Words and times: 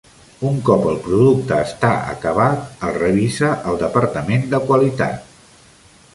Un 0.51 0.55
cop 0.69 0.85
el 0.91 0.95
producte 1.07 1.59
està 1.67 1.91
acabat 2.13 2.65
el 2.89 2.97
revisa 2.99 3.53
el 3.73 3.79
departament 3.85 4.51
de 4.57 4.63
qualitat. 4.73 5.31